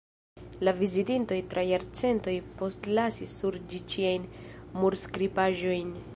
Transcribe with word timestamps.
La 0.67 0.71
vizitintoj 0.77 1.37
tra 1.51 1.65
jarcentoj 1.73 2.35
postlasis 2.63 3.37
sur 3.43 3.61
ĝi 3.75 3.85
ĉiajn 3.95 4.29
murskribaĵojn. 4.81 5.97